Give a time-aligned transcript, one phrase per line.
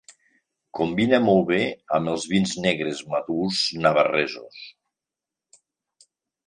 [0.77, 1.59] Combina molt bé
[1.97, 4.61] amb els vins negres madurs navarresos.